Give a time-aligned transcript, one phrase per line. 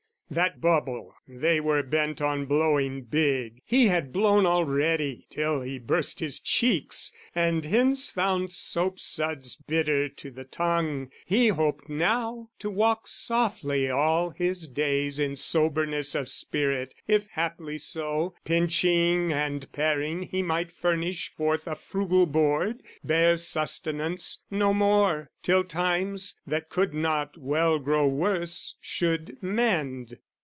[0.33, 6.21] That bubble, they were bent on blowing big, He had blown already till he burst
[6.21, 13.07] his cheeks, And hence found soapsuds bitter to the tongue, He hoped now to walk
[13.09, 20.41] softly all his days In soberness of spirit, if haply so, Pinching and paring he
[20.41, 27.35] might furnish forth A frugal board, bare sustenance, no more, Till times, that could not
[27.37, 30.17] well grow worse, should mend.